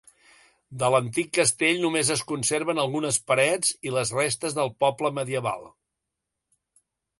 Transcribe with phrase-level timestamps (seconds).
[0.83, 5.71] De l'antic castell només es conserven algunes parets i les restes del poble medieval.